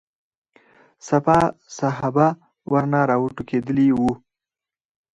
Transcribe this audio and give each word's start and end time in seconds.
سپاه 1.07 1.45
صحابه 1.77 2.27
ورنه 2.71 2.99
راټوکېدلي 3.09 3.87
وو. 3.97 4.11